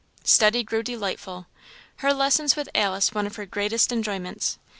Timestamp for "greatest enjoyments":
3.45-4.57